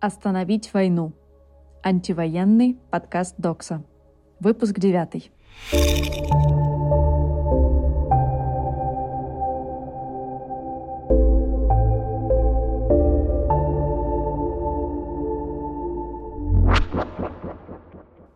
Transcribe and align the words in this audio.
Остановить 0.00 0.72
войну. 0.72 1.12
Антивоенный 1.82 2.78
подкаст 2.90 3.34
Докса. 3.36 3.84
Выпуск 4.40 4.78
девятый. 4.78 5.30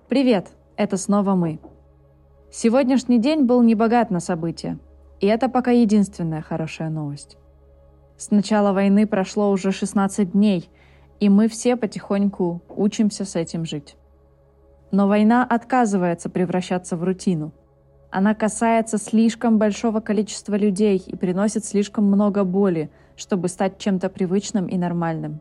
Привет! 0.07 0.49
Это 0.77 0.99
снова 0.99 1.35
мы. 1.35 1.61
Сегодняшний 2.53 3.19
день 3.19 3.45
был 3.45 3.63
не 3.63 3.75
богат 3.75 4.11
на 4.11 4.21
события, 4.21 4.79
и 5.19 5.27
это 5.27 5.49
пока 5.49 5.71
единственная 5.71 6.43
хорошая 6.43 6.91
новость. 6.91 7.39
С 8.19 8.31
начала 8.31 8.75
войны 8.75 9.07
прошло 9.07 9.51
уже 9.51 9.73
16 9.73 10.33
дней, 10.33 10.69
и 11.21 11.29
мы 11.29 11.49
все 11.49 11.77
потихоньку 11.77 12.63
учимся 12.69 13.25
с 13.25 13.37
этим 13.37 13.65
жить. 13.65 13.97
Но 14.91 15.09
война 15.09 15.45
отказывается 15.45 16.29
превращаться 16.29 16.97
в 16.97 17.05
рутину. 17.05 17.53
Она 18.11 18.35
касается 18.35 18.99
слишком 18.99 19.59
большого 19.59 20.01
количества 20.01 20.55
людей 20.55 21.03
и 21.05 21.17
приносит 21.17 21.65
слишком 21.65 22.05
много 22.05 22.45
боли, 22.45 22.91
чтобы 23.17 23.49
стать 23.49 23.79
чем-то 23.79 24.09
привычным 24.09 24.67
и 24.67 24.77
нормальным. 24.77 25.41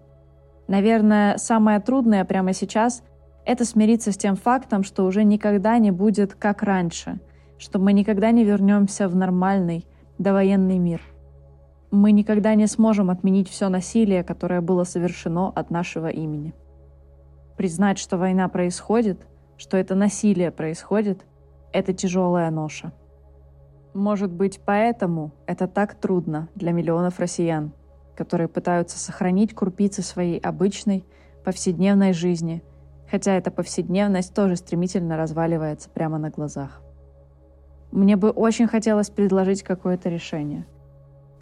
Наверное, 0.67 1.37
самое 1.37 1.79
трудное 1.79 2.25
прямо 2.25 2.53
сейчас– 2.53 3.03
это 3.45 3.65
смириться 3.65 4.11
с 4.11 4.17
тем 4.17 4.35
фактом, 4.35 4.83
что 4.83 5.05
уже 5.05 5.23
никогда 5.23 5.77
не 5.77 5.91
будет 5.91 6.33
как 6.33 6.63
раньше, 6.63 7.19
что 7.57 7.77
мы 7.77 7.93
никогда 7.93 8.31
не 8.31 8.43
вернемся 8.43 9.07
в 9.07 9.15
нормальный, 9.15 9.85
довоенный 10.17 10.79
мир– 10.79 11.01
мы 11.93 12.11
никогда 12.11 12.55
не 12.55 12.65
сможем 12.65 13.11
отменить 13.11 13.47
все 13.47 13.69
насилие, 13.69 14.23
которое 14.23 14.61
было 14.61 14.83
совершено 14.83 15.49
от 15.49 15.69
нашего 15.69 16.07
имени. 16.07 16.55
Признать, 17.55 17.99
что 17.99 18.17
война 18.17 18.49
происходит, 18.49 19.27
что 19.57 19.77
это 19.77 19.93
насилие 19.93 20.49
происходит, 20.49 21.23
это 21.71 21.93
тяжелая 21.93 22.49
ноша. 22.49 22.93
Может 23.93 24.31
быть, 24.31 24.59
поэтому 24.65 25.33
это 25.45 25.67
так 25.67 25.93
трудно 25.93 26.49
для 26.55 26.71
миллионов 26.71 27.19
россиян, 27.19 27.73
которые 28.15 28.47
пытаются 28.47 28.97
сохранить 28.97 29.53
крупицы 29.53 30.01
своей 30.01 30.39
обычной, 30.39 31.05
повседневной 31.45 32.13
жизни, 32.13 32.63
хотя 33.07 33.35
эта 33.35 33.51
повседневность 33.51 34.33
тоже 34.33 34.55
стремительно 34.55 35.15
разваливается 35.15 35.91
прямо 35.91 36.17
на 36.17 36.31
глазах. 36.31 36.81
Мне 37.91 38.15
бы 38.15 38.31
очень 38.31 38.65
хотелось 38.65 39.11
предложить 39.11 39.61
какое-то 39.61 40.09
решение– 40.09 40.65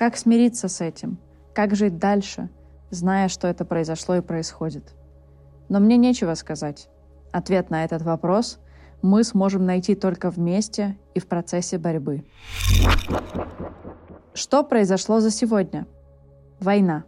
как 0.02 0.18
смириться 0.18 0.68
с 0.68 0.82
этим? 0.82 1.20
Как 1.54 1.76
жить 1.76 2.00
дальше, 2.00 2.50
зная, 2.90 3.28
что 3.28 3.48
это 3.48 3.66
произошло 3.66 4.16
и 4.16 4.22
происходит? 4.22 4.96
Но 5.70 5.80
мне 5.80 5.96
нечего 5.96 6.34
сказать. 6.34 6.90
Ответ 7.32 7.70
на 7.70 7.84
этот 7.84 8.02
вопрос 8.02 8.58
мы 9.04 9.24
сможем 9.24 9.64
найти 9.64 9.94
только 9.94 10.32
вместе 10.32 10.98
и 11.14 11.20
в 11.20 11.28
процессе 11.28 11.78
борьбы. 11.78 12.26
Что 14.34 14.64
произошло 14.64 15.20
за 15.20 15.30
сегодня? 15.30 15.86
Война. 16.60 17.04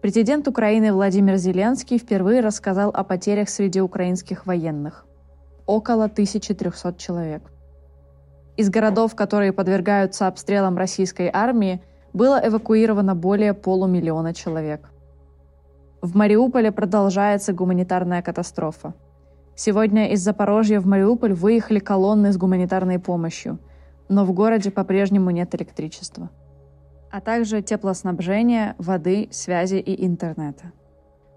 Президент 0.00 0.48
Украины 0.48 0.90
Владимир 0.90 1.36
Зеленский 1.36 1.98
впервые 1.98 2.40
рассказал 2.40 2.88
о 2.94 3.04
потерях 3.04 3.50
среди 3.50 3.82
украинских 3.82 4.46
военных. 4.46 5.04
Около 5.66 6.04
1300 6.04 6.94
человек. 6.94 7.53
Из 8.56 8.70
городов, 8.70 9.16
которые 9.16 9.52
подвергаются 9.52 10.28
обстрелам 10.28 10.76
российской 10.78 11.28
армии, 11.32 11.82
было 12.12 12.40
эвакуировано 12.44 13.16
более 13.16 13.52
полумиллиона 13.52 14.32
человек. 14.32 14.90
В 16.00 16.14
Мариуполе 16.14 16.70
продолжается 16.70 17.52
гуманитарная 17.52 18.22
катастрофа. 18.22 18.94
Сегодня 19.56 20.12
из 20.12 20.20
Запорожья 20.20 20.78
в 20.78 20.86
Мариуполь 20.86 21.32
выехали 21.32 21.80
колонны 21.80 22.32
с 22.32 22.36
гуманитарной 22.36 23.00
помощью, 23.00 23.58
но 24.08 24.24
в 24.24 24.32
городе 24.32 24.70
по-прежнему 24.70 25.30
нет 25.30 25.52
электричества, 25.56 26.30
а 27.10 27.20
также 27.20 27.60
теплоснабжения, 27.60 28.76
воды, 28.78 29.28
связи 29.32 29.76
и 29.76 30.06
интернета. 30.06 30.72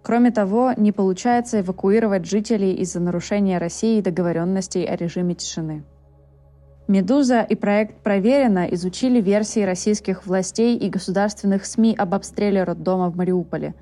Кроме 0.04 0.32
того, 0.32 0.74
не 0.78 0.92
получается 0.92 1.62
эвакуировать 1.62 2.26
жителей 2.26 2.76
из-за 2.76 3.00
нарушения 3.00 3.58
России 3.58 4.02
договоренностей 4.02 4.86
о 4.86 4.96
режиме 4.96 5.34
тишины– 5.34 5.84
«Медуза» 6.88 7.42
и 7.42 7.56
проект 7.56 8.02
«Проверено» 8.02 8.66
изучили 8.72 9.20
версии 9.20 9.60
российских 9.60 10.26
властей 10.26 10.78
и 10.78 10.90
государственных 10.90 11.66
СМИ 11.66 11.94
об 11.98 12.14
обстреле 12.14 12.64
роддома 12.64 13.10
в 13.10 13.18
Мариуполе. 13.18 13.76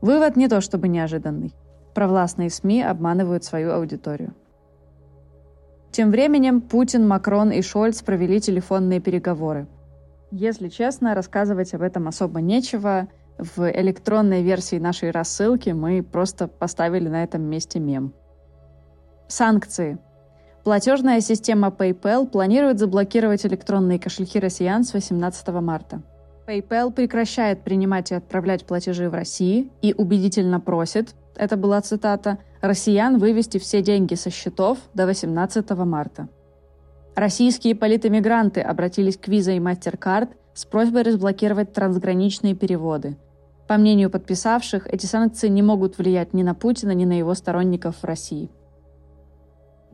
Вывод 0.00 0.36
не 0.36 0.46
то 0.46 0.60
чтобы 0.60 0.86
неожиданный. 0.86 1.52
Провластные 1.92 2.48
СМИ 2.48 2.82
обманывают 2.82 3.42
свою 3.42 3.72
аудиторию. 3.72 4.32
Тем 5.90 6.12
временем 6.12 6.60
Путин, 6.60 7.08
Макрон 7.08 7.50
и 7.50 7.62
Шольц 7.62 8.00
провели 8.00 8.40
телефонные 8.40 9.00
переговоры. 9.00 9.66
Если 10.30 10.68
честно, 10.68 11.16
рассказывать 11.16 11.74
об 11.74 11.82
этом 11.82 12.06
особо 12.06 12.40
нечего. 12.40 13.08
В 13.38 13.68
электронной 13.72 14.42
версии 14.42 14.76
нашей 14.76 15.10
рассылки 15.10 15.70
мы 15.70 16.04
просто 16.04 16.46
поставили 16.46 17.08
на 17.08 17.24
этом 17.24 17.42
месте 17.42 17.80
мем. 17.80 18.12
Санкции– 19.26 19.98
Платежная 20.64 21.20
система 21.20 21.68
PayPal 21.68 22.26
планирует 22.26 22.78
заблокировать 22.78 23.46
электронные 23.46 23.98
кошельки 23.98 24.38
россиян 24.38 24.84
с 24.84 24.92
18 24.92 25.48
марта. 25.48 26.02
PayPal 26.46 26.92
прекращает 26.92 27.62
принимать 27.62 28.10
и 28.10 28.14
отправлять 28.14 28.66
платежи 28.66 29.08
в 29.08 29.14
России 29.14 29.70
и 29.80 29.94
убедительно 29.96 30.60
просит, 30.60 31.14
это 31.40 31.56
была 31.56 31.80
цитата, 31.80 32.38
россиян 32.60 33.18
вывести 33.18 33.56
все 33.56 33.80
деньги 33.80 34.14
со 34.14 34.28
счетов 34.28 34.78
до 34.92 35.06
18 35.06 35.70
марта. 35.70 36.28
Российские 37.14 37.74
политэмигранты 37.74 38.60
обратились 38.60 39.16
к 39.16 39.28
Visa 39.28 39.56
и 39.56 39.58
MasterCard 39.58 40.28
с 40.52 40.66
просьбой 40.66 41.02
разблокировать 41.02 41.72
трансграничные 41.72 42.54
переводы. 42.54 43.16
По 43.66 43.78
мнению 43.78 44.10
подписавших, 44.10 44.86
эти 44.86 45.06
санкции 45.06 45.48
не 45.48 45.62
могут 45.62 45.96
влиять 45.96 46.34
ни 46.34 46.42
на 46.42 46.54
Путина, 46.54 46.90
ни 46.90 47.06
на 47.06 47.16
его 47.16 47.32
сторонников 47.34 47.96
в 47.96 48.04
России. 48.04 48.50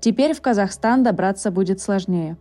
Теперь 0.00 0.34
в 0.34 0.40
Казахстан 0.40 1.02
добраться 1.02 1.50
будет 1.50 1.80
сложнее. 1.80 2.36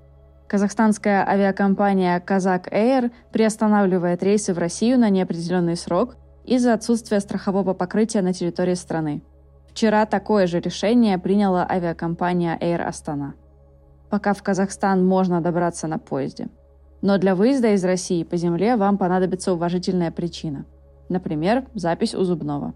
Казахстанская 0.48 1.28
авиакомпания 1.28 2.20
«Казак 2.20 2.72
Air 2.72 3.12
приостанавливает 3.32 4.22
рейсы 4.22 4.54
в 4.54 4.60
Россию 4.60 5.00
на 5.00 5.10
неопределенный 5.10 5.76
срок 5.76 6.18
из-за 6.44 6.74
отсутствия 6.74 7.20
страхового 7.20 7.74
покрытия 7.74 8.22
на 8.22 8.34
территории 8.34 8.76
страны. 8.76 9.24
Вчера 9.68 10.06
такое 10.06 10.46
же 10.46 10.60
решение 10.60 11.18
приняла 11.18 11.68
авиакомпания 11.68 12.58
Air 12.60 12.88
Astana. 12.88 13.32
Пока 14.10 14.34
в 14.34 14.44
Казахстан 14.44 15.06
можно 15.06 15.42
добраться 15.42 15.88
на 15.88 15.98
поезде. 15.98 16.50
Но 17.02 17.18
для 17.18 17.34
выезда 17.36 17.74
из 17.74 17.84
России 17.84 18.24
по 18.24 18.38
земле 18.38 18.76
вам 18.76 18.98
понадобится 18.98 19.52
уважительная 19.52 20.12
причина. 20.12 20.66
Например, 21.10 21.66
запись 21.74 22.14
у 22.14 22.24
зубного. 22.24 22.74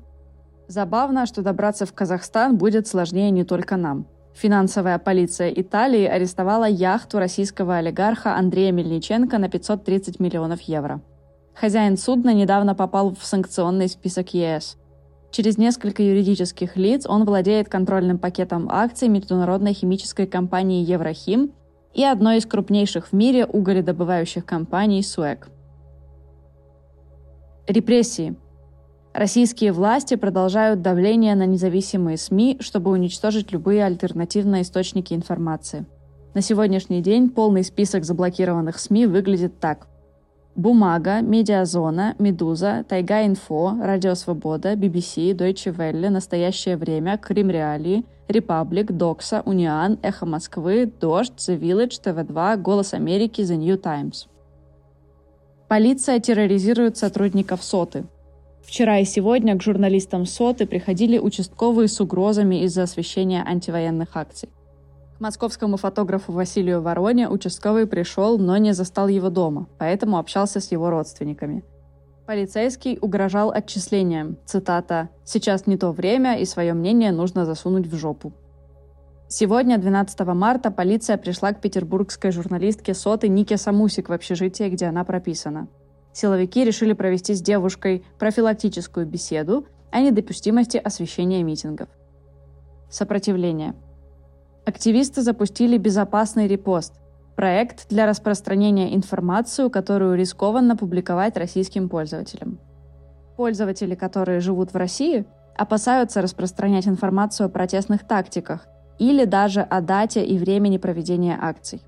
Забавно, 0.67 1.25
что 1.25 1.43
добраться 1.43 1.85
в 1.85 1.93
Казахстан 1.93 2.57
будет 2.57 2.87
сложнее 2.87 3.29
не 3.29 3.43
только 3.43 3.77
нам– 3.77 4.07
Финансовая 4.33 4.99
полиция 4.99 5.49
Италии 5.49 6.05
арестовала 6.05 6.65
яхту 6.65 7.19
российского 7.19 7.77
олигарха 7.77 8.35
Андрея 8.35 8.71
Мельниченко 8.71 9.37
на 9.37 9.49
530 9.49 10.19
миллионов 10.19 10.61
евро. 10.61 11.01
Хозяин 11.53 11.97
судна 11.97 12.33
недавно 12.33 12.73
попал 12.73 13.13
в 13.13 13.25
санкционный 13.25 13.89
список 13.89 14.33
ЕС. 14.33 14.77
Через 15.31 15.57
несколько 15.57 16.01
юридических 16.01 16.77
лиц 16.77 17.05
он 17.05 17.25
владеет 17.25 17.69
контрольным 17.69 18.17
пакетом 18.17 18.69
акций 18.71 19.09
международной 19.09 19.73
химической 19.73 20.25
компании 20.25 20.85
Еврохим 20.85 21.51
и 21.93 22.03
одной 22.03 22.37
из 22.37 22.45
крупнейших 22.45 23.07
в 23.07 23.13
мире 23.13 23.45
уголедобывающих 23.45 24.45
компаний 24.45 25.03
СУЭК. 25.03 25.49
Репрессии– 27.67 28.35
Российские 29.13 29.71
власти 29.71 30.15
продолжают 30.15 30.83
давление 30.83 31.33
на 31.33 31.47
независимые 31.47 32.15
СМИ, 32.17 32.57
чтобы 32.59 32.91
уничтожить 32.91 33.51
любые 33.51 33.83
альтернативные 33.83 34.61
источники 34.61 35.13
информации. 35.13 35.85
На 36.35 36.41
сегодняшний 36.41 37.01
день 37.01 37.29
полный 37.29 37.63
список 37.63 38.05
заблокированных 38.05 38.77
СМИ 38.77 39.07
выглядит 39.07 39.59
так. 39.59 39.87
Бумага, 40.55 41.21
Медиазона, 41.21 42.15
Медуза, 42.19 42.85
Тайга 42.87 43.25
Инфо, 43.25 43.77
Радио 43.81 44.13
Свобода, 44.13 44.73
BBC, 44.73 45.33
Deutsche 45.33 45.75
Welle, 45.75 46.09
Настоящее 46.09 46.77
время, 46.77 47.17
Крим 47.17 47.49
Реалии, 47.49 48.05
Репаблик, 48.27 48.91
Докса, 48.91 49.41
Униан, 49.43 49.97
Эхо 50.03 50.27
Москвы, 50.27 50.85
Дождь, 50.85 51.33
The 51.37 51.59
Village, 51.59 51.99
ТВ2, 52.03 52.57
Голос 52.57 52.93
Америки, 52.93 53.41
The 53.41 53.55
New 53.55 53.77
Times. 53.77 54.27
Полиция 55.67 56.19
терроризирует 56.19 56.97
сотрудников 56.97 57.63
СОТы– 57.63 58.05
Вчера 58.69 58.99
и 58.99 59.03
сегодня 59.03 59.57
к 59.57 59.63
журналистам 59.63 60.27
СОТы 60.27 60.67
приходили 60.67 61.17
участковые 61.17 61.87
с 61.87 61.99
угрозами 61.99 62.63
из-за 62.65 62.83
освещения 62.83 63.43
антивоенных 63.43 64.15
акций. 64.15 64.49
К 65.17 65.19
московскому 65.19 65.77
фотографу 65.77 66.33
Василию 66.33 66.79
Вороне 66.79 67.27
участковый 67.27 67.87
пришел, 67.87 68.37
но 68.37 68.57
не 68.57 68.73
застал 68.73 69.07
его 69.07 69.31
дома, 69.31 69.67
поэтому 69.79 70.19
общался 70.19 70.59
с 70.59 70.71
его 70.71 70.91
родственниками. 70.91 71.63
Полицейский 72.27 72.99
угрожал 73.01 73.49
отчислением. 73.49 74.37
Цитата 74.45 75.09
«Сейчас 75.25 75.65
не 75.65 75.75
то 75.75 75.91
время, 75.91 76.37
и 76.37 76.45
свое 76.45 76.73
мнение 76.75 77.11
нужно 77.11 77.45
засунуть 77.45 77.87
в 77.87 77.95
жопу». 77.95 78.33
Сегодня, 79.27 79.79
12 79.79 80.19
марта, 80.35 80.69
полиция 80.69 81.17
пришла 81.17 81.53
к 81.53 81.61
петербургской 81.61 82.29
журналистке 82.29 82.93
Соты 82.93 83.29
Нике 83.29 83.57
Самусик 83.57 84.09
в 84.09 84.13
общежитие, 84.13 84.69
где 84.69 84.85
она 84.85 85.03
прописана. 85.05 85.69
Силовики 86.13 86.63
решили 86.63 86.93
провести 86.93 87.33
с 87.33 87.41
девушкой 87.41 88.03
профилактическую 88.17 89.05
беседу 89.05 89.65
о 89.91 90.01
недопустимости 90.01 90.77
освещения 90.77 91.43
митингов. 91.43 91.89
Сопротивление. 92.89 93.75
Активисты 94.65 95.21
запустили 95.21 95.77
безопасный 95.77 96.47
репост– 96.47 96.93
проект 97.39 97.87
для 97.87 98.05
распространения 98.05 98.93
информации, 98.93 99.69
которую 99.69 100.17
рискованно 100.17 100.75
публиковать 100.75 101.37
российским 101.37 101.87
пользователям. 101.87 102.59
Пользователи, 103.37 103.95
которые 103.95 104.41
живут 104.41 104.73
в 104.73 104.75
России, 104.75 105.25
опасаются 105.55 106.21
распространять 106.21 106.85
информацию 106.85 107.47
о 107.47 107.49
протестных 107.49 108.05
тактиках 108.05 108.67
или 108.97 109.23
даже 109.23 109.61
о 109.61 109.79
дате 109.79 110.25
и 110.25 110.37
времени 110.37 110.77
проведения 110.77 111.39
акций. 111.41 111.81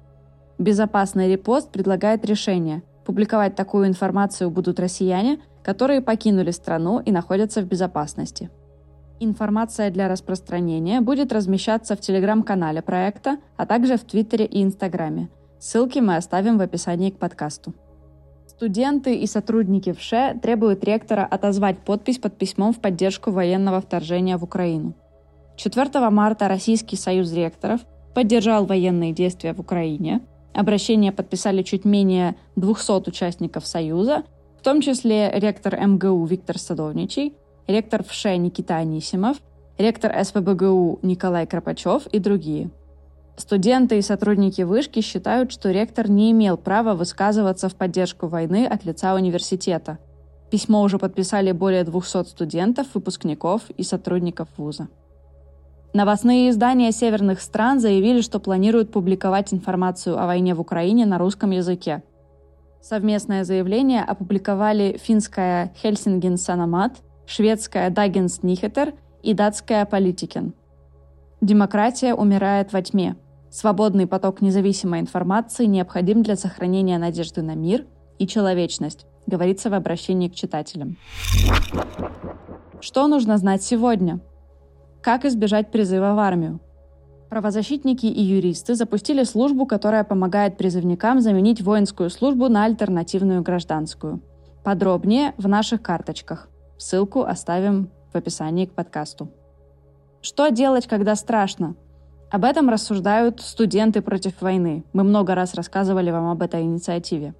Безопасный 0.57 1.29
репост 1.29 1.69
предлагает 1.69 2.23
решение. 2.25 2.81
Публиковать 3.05 3.55
такую 3.55 3.87
информацию 3.87 4.49
будут 4.49 4.79
россияне, 4.79 5.39
которые 5.63 6.01
покинули 6.01 6.51
страну 6.51 6.99
и 6.99 7.11
находятся 7.11 7.61
в 7.61 7.65
безопасности– 7.65 8.49
Информация 9.23 9.91
для 9.91 10.07
распространения 10.07 10.99
будет 10.99 11.31
размещаться 11.31 11.95
в 11.95 11.99
телеграм-канале 11.99 12.81
проекта, 12.81 13.37
а 13.55 13.67
также 13.67 13.97
в 13.97 14.03
Твиттере 14.03 14.45
и 14.45 14.63
Инстаграме. 14.63 15.29
Ссылки 15.59 15.99
мы 15.99 16.15
оставим 16.15 16.57
в 16.57 16.61
описании 16.61 17.11
к 17.11 17.19
подкасту. 17.19 17.75
Студенты 18.47 19.13
и 19.13 19.27
сотрудники 19.27 19.93
ВШЭ 19.93 20.39
требуют 20.41 20.83
ректора 20.83 21.23
отозвать 21.23 21.77
подпись 21.77 22.17
под 22.17 22.35
письмом 22.35 22.73
в 22.73 22.79
поддержку 22.79 23.29
военного 23.29 23.79
вторжения 23.79 24.37
в 24.37 24.43
Украину. 24.43 24.95
4 25.55 26.09
марта 26.09 26.47
Российский 26.47 26.95
союз 26.95 27.31
ректоров 27.31 27.81
поддержал 28.15 28.65
военные 28.65 29.13
действия 29.13 29.53
в 29.53 29.59
Украине. 29.59 30.21
Обращение 30.53 31.11
подписали 31.11 31.63
чуть 31.63 31.85
менее 31.85 32.35
200 32.55 33.09
участников 33.09 33.65
Союза, 33.65 34.23
в 34.59 34.63
том 34.63 34.81
числе 34.81 35.31
ректор 35.33 35.79
МГУ 35.79 36.25
Виктор 36.25 36.57
Садовничий, 36.59 37.33
ректор 37.67 38.03
ВШЭ 38.03 38.37
Никита 38.37 38.75
Анисимов, 38.75 39.37
ректор 39.77 40.13
СПБГУ 40.23 40.99
Николай 41.01 41.47
Кропачев 41.47 42.05
и 42.07 42.19
другие– 42.19 42.69
Студенты 43.41 43.97
и 43.97 44.03
сотрудники 44.03 44.61
вышки 44.61 45.01
считают, 45.01 45.51
что 45.51 45.71
ректор 45.71 46.07
не 46.07 46.31
имел 46.31 46.57
права 46.57 46.93
высказываться 46.93 47.69
в 47.69 47.75
поддержку 47.75 48.27
войны 48.27 48.67
от 48.67 48.85
лица 48.85 49.15
университета. 49.15 49.97
Письмо 50.51 50.83
уже 50.83 50.99
подписали 50.99 51.51
более 51.51 51.83
200 51.83 52.25
студентов, 52.25 52.87
выпускников 52.93 53.63
и 53.77 53.83
сотрудников 53.83 54.47
вуза. 54.57 54.89
Новостные 55.93 56.49
издания 56.49 56.91
северных 56.91 57.41
стран 57.41 57.79
заявили, 57.79 58.21
что 58.21 58.39
планируют 58.39 58.91
публиковать 58.91 59.53
информацию 59.53 60.21
о 60.21 60.25
войне 60.25 60.55
в 60.55 60.61
Украине 60.61 61.05
на 61.05 61.17
русском 61.17 61.51
языке. 61.51 62.03
Совместное 62.81 63.43
заявление 63.43 64.03
опубликовали 64.03 64.99
финская 65.01 65.73
Хельсинген 65.81 66.37
Санамат, 66.37 66.97
шведская 67.25 67.89
Дагенс 67.89 68.41
Нихетер 68.41 68.93
и 69.21 69.33
датская 69.33 69.85
Политикен– 69.85 70.53
Демократия 71.41 72.13
умирает 72.13 72.71
во 72.71 72.83
тьме. 72.83 73.15
Свободный 73.49 74.05
поток 74.05 74.41
независимой 74.41 74.99
информации 74.99 75.65
необходим 75.65 76.21
для 76.21 76.35
сохранения 76.35 76.99
надежды 76.99 77.41
на 77.41 77.55
мир 77.55 77.87
и 78.19 78.27
человечность, 78.27 79.07
говорится 79.25 79.71
в 79.71 79.73
обращении 79.73 80.29
к 80.29 80.35
читателям. 80.35 80.97
Что 82.79 83.07
нужно 83.07 83.39
знать 83.39 83.63
сегодня? 83.63 84.19
Как 85.01 85.25
избежать 85.25 85.71
призыва 85.71 86.13
в 86.13 86.19
армию? 86.19 86.59
Правозащитники 87.29 88.05
и 88.05 88.21
юристы 88.21 88.75
запустили 88.75 89.23
службу, 89.23 89.65
которая 89.65 90.03
помогает 90.03 90.57
призывникам 90.57 91.21
заменить 91.21 91.61
воинскую 91.61 92.11
службу 92.11 92.49
на 92.49 92.65
альтернативную 92.65 93.41
гражданскую. 93.41 94.21
Подробнее 94.63 95.33
в 95.37 95.47
наших 95.47 95.81
карточках. 95.81 96.49
Ссылку 96.77 97.23
оставим 97.23 97.89
в 98.13 98.15
описании 98.15 98.67
к 98.67 98.73
подкасту. 98.73 99.31
Что 100.21 100.49
делать, 100.49 100.85
когда 100.85 101.15
страшно? 101.15 101.75
Об 102.29 102.45
этом 102.45 102.69
рассуждают 102.69 103.41
студенты 103.41 104.03
против 104.03 104.39
войны. 104.39 104.83
Мы 104.93 105.03
много 105.03 105.33
раз 105.33 105.55
рассказывали 105.55 106.11
вам 106.11 106.29
об 106.29 106.43
этой 106.43 106.61
инициативе. 106.61 107.33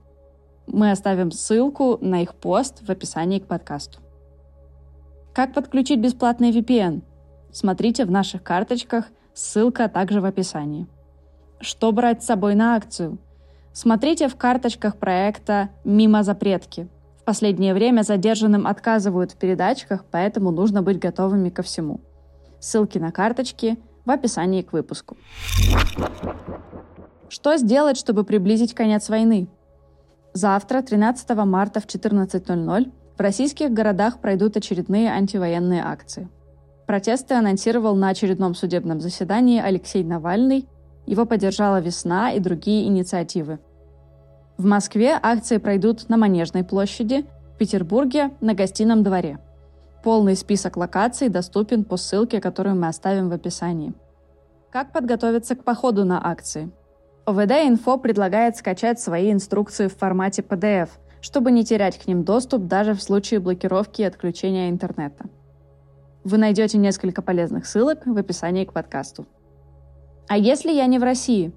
Мы 0.66 0.90
оставим 0.90 1.32
ссылку 1.32 2.00
на 2.02 2.24
их 2.24 2.34
пост 2.34 2.82
в 2.82 2.90
описании 2.90 3.38
к 3.38 3.46
подкасту. 3.46 4.00
Как 5.32 5.54
подключить 5.54 6.00
бесплатный 6.00 6.52
VPN? 6.52 7.04
Смотрите 7.52 8.06
в 8.06 8.12
наших 8.12 8.44
карточках, 8.44 9.06
ссылка 9.34 9.90
также 9.90 10.22
в 10.22 10.26
описании. 10.26 10.88
Что 11.60 11.92
брать 11.92 12.24
с 12.24 12.28
собой 12.28 12.56
на 12.56 12.76
акцию? 12.76 13.18
Смотрите 13.74 14.28
в 14.28 14.36
карточках 14.36 14.98
проекта 14.98 15.70
«Мимо 15.84 16.24
запретки». 16.24 16.88
В 17.20 17.24
последнее 17.24 17.74
время 17.74 18.02
задержанным 18.02 18.68
отказывают 18.68 19.32
в 19.32 19.38
передачках, 19.38 20.06
поэтому 20.10 20.52
нужно 20.52 20.82
быть 20.82 21.00
готовыми 21.00 21.50
ко 21.50 21.62
всему– 21.62 22.02
Ссылки 22.62 23.00
на 23.00 23.12
карточки 23.12 23.80
в 24.06 24.12
описании 24.12 24.62
к 24.62 24.72
выпуску. 24.72 25.18
Что 27.28 27.58
сделать, 27.58 27.98
чтобы 27.98 28.24
приблизить 28.24 28.76
конец 28.76 29.10
войны? 29.10 29.48
Завтра, 30.34 30.84
13 30.84 31.30
марта 31.38 31.80
в 31.80 31.88
14.00, 31.88 32.92
в 33.18 33.20
российских 33.20 33.72
городах 33.72 34.20
пройдут 34.20 34.58
очередные 34.58 35.10
антивоенные 35.10 35.84
акции. 35.84 36.30
Протесты 36.92 37.36
анонсировал 37.36 37.96
на 37.96 38.10
очередном 38.10 38.54
судебном 38.54 39.00
заседании 39.00 39.62
Алексей 39.62 40.04
Навальный. 40.04 40.68
Его 41.06 41.26
поддержала 41.26 41.80
«Весна» 41.80 42.34
и 42.34 42.42
другие 42.42 42.86
инициативы. 42.86 43.60
В 44.58 44.66
Москве 44.66 45.18
акции 45.24 45.56
пройдут 45.56 46.10
на 46.10 46.18
Манежной 46.18 46.66
площади, 46.66 47.26
в 47.54 47.58
Петербурге– 47.58 48.32
на 48.42 48.54
Гостином 48.56 49.04
дворе– 49.04 49.40
Полный 50.04 50.36
список 50.36 50.76
локаций 50.76 51.30
доступен 51.30 51.86
по 51.86 51.96
ссылке, 51.96 52.42
которую 52.42 52.76
мы 52.76 52.90
оставим 52.90 53.30
в 53.30 53.32
описании. 53.32 53.94
Как 54.70 54.92
подготовиться 54.92 55.56
к 55.56 55.64
походу 55.64 56.04
на 56.04 56.20
акции? 56.30 56.72
ОВД 57.24 57.52
Инфо 57.70 58.00
предлагает 58.00 58.58
скачать 58.58 59.00
свои 59.00 59.32
инструкции 59.32 59.88
в 59.88 59.96
формате 59.96 60.42
PDF, 60.42 60.90
чтобы 61.22 61.52
не 61.52 61.64
терять 61.64 61.98
к 61.98 62.08
ним 62.08 62.26
доступ 62.26 62.68
даже 62.68 62.96
в 62.96 63.02
случае 63.02 63.40
блокировки 63.40 64.02
и 64.02 64.04
отключения 64.04 64.70
интернета. 64.70 65.30
Вы 66.24 66.38
найдете 66.38 66.78
несколько 66.78 67.22
полезных 67.22 67.66
ссылок 67.66 68.06
в 68.06 68.16
описании 68.16 68.66
к 68.66 68.74
подкасту. 68.74 69.26
А 70.28 70.38
если 70.38 70.72
я 70.72 70.86
не 70.86 71.00
в 71.00 71.04
России? 71.04 71.52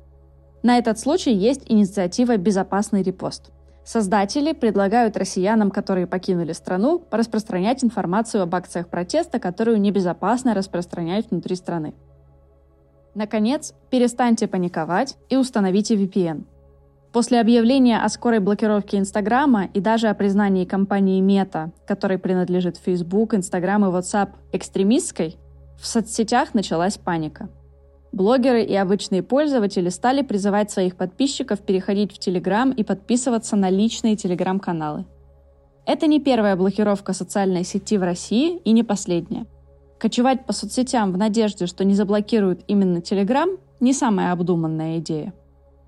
На 0.63 0.79
этот 0.79 0.99
случай 0.99 1.35
есть 1.35 1.65
инициатива 1.67 2.37
«Безопасный 2.39 3.03
репост». 3.03 3.51
Создатели 3.85 4.55
предлагают 4.55 5.19
россиянам, 5.19 5.71
которые 5.71 6.07
покинули 6.07 6.53
страну, 6.53 7.05
распространять 7.11 7.85
информацию 7.85 8.43
об 8.43 8.55
акциях 8.55 8.89
протеста, 8.89 9.39
которую 9.39 9.79
небезопасно 9.79 10.55
распространять 10.55 11.31
внутри 11.31 11.55
страны. 11.55 11.93
Наконец, 13.15 13.75
перестаньте 13.91 14.49
паниковать 14.49 15.19
и 15.29 15.37
установите 15.37 15.97
VPN. 15.97 16.47
После 17.15 17.41
объявления 17.41 18.03
о 18.03 18.09
скорой 18.11 18.41
блокировке 18.41 18.99
Инстаграма 18.99 19.65
и 19.73 19.81
даже 19.81 20.09
о 20.09 20.15
признании 20.15 20.67
компании 20.67 21.23
Meta, 21.23 21.71
которой 21.87 22.19
принадлежит 22.19 22.77
Facebook, 22.77 23.33
Instagram 23.33 23.87
и 23.87 23.89
WhatsApp, 23.89 24.33
экстремистской, 24.53 25.37
в 25.81 25.87
соцсетях 25.87 26.53
началась 26.53 26.99
паника– 26.99 27.49
Блогеры 28.15 28.63
и 28.63 28.77
обычные 28.77 29.25
пользователи 29.25 29.89
стали 29.89 30.23
призывать 30.23 30.71
своих 30.71 30.95
подписчиков 30.95 31.59
переходить 31.59 32.13
в 32.13 32.21
Telegram 32.21 32.73
и 32.73 32.85
подписываться 32.85 33.57
на 33.57 33.71
личные 33.71 34.15
Telegram-каналы. 34.15 35.05
Это 35.85 36.07
не 36.07 36.21
первая 36.21 36.55
блокировка 36.55 37.13
социальной 37.13 37.65
сети 37.65 37.99
в 37.99 38.05
России 38.05 38.59
и 38.59 38.71
не 38.71 38.85
последняя. 38.85 39.47
Кочевать 39.99 40.47
по 40.47 40.53
соцсетям 40.53 41.13
в 41.13 41.19
надежде, 41.19 41.67
что 41.67 41.85
не 41.85 41.95
заблокируют 41.95 42.61
именно 42.69 42.99
Telegram, 42.99 43.59
не 43.81 43.93
самая 43.93 44.31
обдуманная 44.31 44.99
идея. 44.99 45.35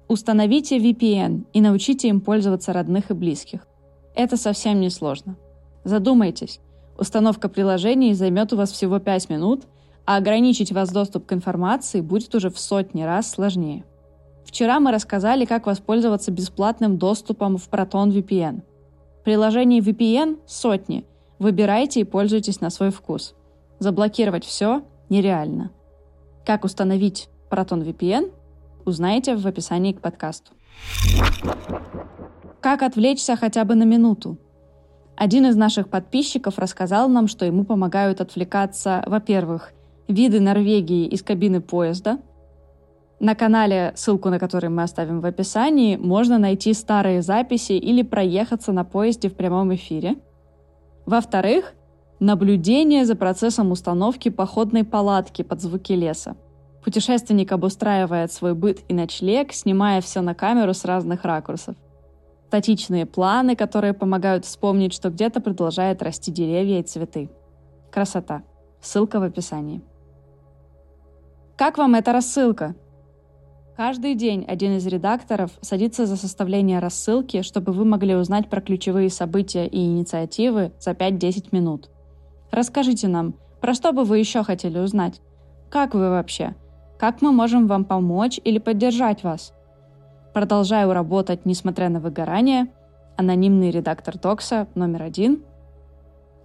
Установите 0.08 0.78
VPN 0.78 1.46
и 1.52 1.60
научите 1.60 2.08
им 2.08 2.20
пользоваться 2.20 2.72
родных 2.72 3.10
и 3.10 3.14
близких. 3.14 3.66
Это 4.14 4.36
совсем 4.36 4.80
не 4.80 4.90
сложно. 4.90 5.36
Задумайтесь. 5.84 6.60
Установка 6.98 7.48
приложений 7.48 8.14
займет 8.14 8.52
у 8.52 8.56
вас 8.56 8.70
всего 8.72 8.98
5 8.98 9.30
минут– 9.30 9.64
а 10.06 10.16
ограничить 10.16 10.72
вас 10.72 10.90
доступ 10.90 11.26
к 11.26 11.32
информации 11.32 12.00
будет 12.00 12.34
уже 12.34 12.48
в 12.48 12.58
сотни 12.58 13.02
раз 13.02 13.28
сложнее. 13.28 13.84
Вчера 14.44 14.78
мы 14.78 14.92
рассказали, 14.92 15.44
как 15.44 15.66
воспользоваться 15.66 16.30
бесплатным 16.30 16.96
доступом 16.96 17.58
в 17.58 17.68
Proton 17.68 18.10
VPN. 18.10 18.62
Приложений 19.24 19.80
VPN 19.80 20.38
сотни. 20.46 21.04
Выбирайте 21.40 22.00
и 22.00 22.04
пользуйтесь 22.04 22.60
на 22.60 22.70
свой 22.70 22.90
вкус. 22.90 23.34
Заблокировать 23.80 24.44
все 24.44 24.82
нереально. 25.08 25.72
Как 26.46 26.64
установить 26.64 27.28
Proton 27.50 27.84
VPN, 27.84 28.32
узнаете 28.86 29.36
в 29.36 29.46
описании 29.46 29.92
к 29.92 30.00
подкасту. 30.00 30.52
Как 32.60 32.82
отвлечься 32.82 33.36
хотя 33.36 33.64
бы 33.64 33.74
на 33.74 33.84
минуту? 33.84 34.38
Один 35.16 35.46
из 35.46 35.56
наших 35.56 35.88
подписчиков 35.88 36.58
рассказал 36.58 37.08
нам, 37.08 37.26
что 37.28 37.44
ему 37.46 37.64
помогают 37.64 38.20
отвлекаться, 38.20 39.02
во-первых, 39.06 39.72
виды 40.08 40.40
Норвегии 40.40 41.06
из 41.06 41.22
кабины 41.22 41.60
поезда. 41.60 42.18
На 43.18 43.34
канале, 43.34 43.92
ссылку 43.96 44.28
на 44.28 44.38
который 44.38 44.68
мы 44.68 44.82
оставим 44.82 45.20
в 45.20 45.26
описании, 45.26 45.96
можно 45.96 46.38
найти 46.38 46.74
старые 46.74 47.22
записи 47.22 47.72
или 47.72 48.02
проехаться 48.02 48.72
на 48.72 48.84
поезде 48.84 49.30
в 49.30 49.34
прямом 49.34 49.74
эфире. 49.74 50.16
Во-вторых, 51.06 51.72
наблюдение 52.20 53.06
за 53.06 53.16
процессом 53.16 53.70
установки 53.70 54.28
походной 54.28 54.84
палатки 54.84 55.42
под 55.42 55.62
звуки 55.62 55.92
леса. 55.92 56.36
Путешественник 56.86 57.52
обустраивает 57.52 58.32
свой 58.32 58.54
быт 58.54 58.78
и 58.88 58.94
ночлег, 58.94 59.52
снимая 59.52 60.00
все 60.00 60.22
на 60.22 60.34
камеру 60.34 60.72
с 60.72 60.86
разных 60.86 61.24
ракурсов 61.24 61.76
статичные 62.46 63.06
планы, 63.06 63.56
которые 63.56 63.92
помогают 63.92 64.44
вспомнить, 64.44 64.94
что 64.94 65.10
где-то 65.10 65.40
продолжает 65.40 66.02
расти 66.02 66.30
деревья 66.30 66.80
и 66.80 66.82
цветы. 66.82 67.28
Красота. 67.90 68.44
Ссылка 68.80 69.20
в 69.20 69.24
описании. 69.24 69.82
Как 71.56 71.76
вам 71.76 71.94
эта 71.94 72.12
рассылка? 72.12 72.74
Каждый 73.76 74.14
день 74.14 74.44
один 74.48 74.76
из 74.76 74.86
редакторов 74.86 75.50
садится 75.60 76.06
за 76.06 76.16
составление 76.16 76.78
рассылки, 76.78 77.42
чтобы 77.42 77.72
вы 77.72 77.84
могли 77.84 78.14
узнать 78.14 78.48
про 78.48 78.62
ключевые 78.62 79.10
события 79.10 79.66
и 79.66 79.84
инициативы 79.84 80.72
за 80.78 80.92
5-10 80.92 81.48
минут. 81.52 81.90
Расскажите 82.50 83.08
нам, 83.08 83.34
про 83.60 83.74
что 83.74 83.92
бы 83.92 84.04
вы 84.04 84.18
еще 84.18 84.44
хотели 84.44 84.78
узнать? 84.78 85.20
Как 85.68 85.94
вы 85.94 86.08
вообще? 86.08 86.54
Как 86.98 87.20
мы 87.20 87.30
можем 87.30 87.66
вам 87.66 87.84
помочь 87.84 88.40
или 88.42 88.58
поддержать 88.58 89.22
вас? 89.22 89.52
Продолжаю 90.32 90.92
работать, 90.92 91.44
несмотря 91.44 91.88
на 91.88 92.00
выгорание. 92.00 92.68
Анонимный 93.16 93.70
редактор 93.70 94.18
Токса 94.18 94.66
номер 94.74 95.02
один. 95.02 95.42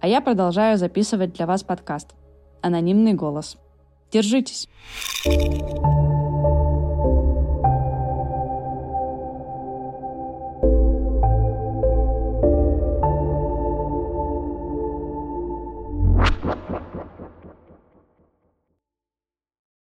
А 0.00 0.08
я 0.08 0.20
продолжаю 0.20 0.76
записывать 0.76 1.34
для 1.34 1.46
вас 1.46 1.62
подкаст. 1.62 2.14
Анонимный 2.60 3.14
голос. 3.14 3.56
Держитесь. 4.10 4.68